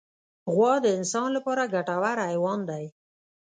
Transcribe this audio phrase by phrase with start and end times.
[0.53, 2.85] غوا د انسان لپاره ګټور حیوان دی.